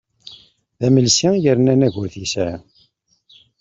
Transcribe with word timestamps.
D 0.79 0.81
amelsi 0.87 1.29
yerna 1.43 1.71
anagi 1.73 1.97
ur 2.01 2.07
t-yesɛi. 2.13 2.55